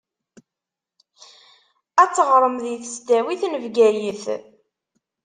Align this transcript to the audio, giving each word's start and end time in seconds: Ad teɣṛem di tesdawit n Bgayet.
Ad 2.01 2.11
teɣṛem 2.15 2.55
di 2.63 2.75
tesdawit 2.83 3.43
n 3.47 3.53
Bgayet. 3.63 4.23